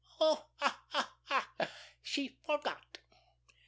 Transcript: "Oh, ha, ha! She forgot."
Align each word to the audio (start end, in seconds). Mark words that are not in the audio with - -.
"Oh, 0.19 0.47
ha, 0.57 0.83
ha! 1.25 1.69
She 2.01 2.29
forgot." 2.43 2.97